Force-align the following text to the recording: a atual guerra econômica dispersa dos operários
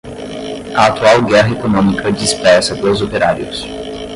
a 0.75 0.87
atual 0.87 1.21
guerra 1.21 1.51
econômica 1.51 2.11
dispersa 2.11 2.73
dos 2.73 3.03
operários 3.03 3.63